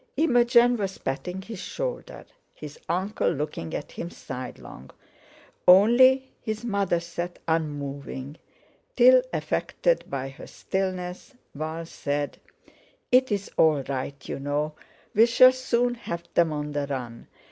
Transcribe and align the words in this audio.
Imogen 0.17 0.77
was 0.77 0.97
patting 0.97 1.43
his 1.43 1.59
shoulder, 1.59 2.25
his 2.55 2.79
uncle 2.89 3.29
looking 3.29 3.75
at 3.75 3.91
him 3.91 4.09
sidelong; 4.09 4.89
only 5.67 6.31
his 6.41 6.65
mother 6.65 6.99
sat 6.99 7.37
unmoving, 7.47 8.37
till, 8.95 9.21
affected 9.31 10.03
by 10.09 10.27
her 10.29 10.47
stillness, 10.47 11.35
Val 11.53 11.85
said: 11.85 12.39
"It's 13.11 13.51
all 13.57 13.83
right, 13.83 14.27
you 14.27 14.39
know; 14.39 14.73
we 15.13 15.27
shall 15.27 15.51
soon 15.53 15.93
have 15.93 16.23
them 16.33 16.51
on 16.51 16.71
the 16.71 16.87
run. 16.87 17.27